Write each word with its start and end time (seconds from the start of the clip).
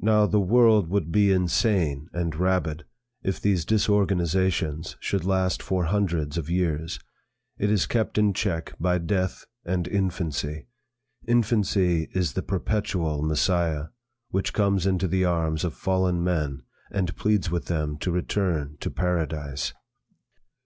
Now, 0.00 0.26
the 0.26 0.40
world 0.40 0.88
would 0.88 1.12
be 1.12 1.30
insane 1.30 2.08
and 2.12 2.34
rabid, 2.34 2.84
if 3.22 3.40
these 3.40 3.64
disorganizations 3.64 4.96
should 4.98 5.24
last 5.24 5.62
for 5.62 5.84
hundreds 5.84 6.36
of 6.36 6.50
years. 6.50 6.98
It 7.58 7.70
is 7.70 7.86
kept 7.86 8.18
in 8.18 8.34
check 8.34 8.72
by 8.80 8.98
death 8.98 9.46
and 9.64 9.86
infancy. 9.86 10.66
Infancy 11.28 12.08
is 12.12 12.32
the 12.32 12.42
perpetual 12.42 13.22
Messiah, 13.22 13.90
which 14.30 14.52
comes 14.52 14.84
into 14.84 15.06
the 15.06 15.24
arms 15.24 15.62
of 15.62 15.74
fallen 15.74 16.24
men, 16.24 16.64
and 16.90 17.14
pleads 17.16 17.48
with 17.48 17.66
them 17.66 17.98
to 17.98 18.10
return 18.10 18.78
to 18.80 18.90
paradise. 18.90 19.72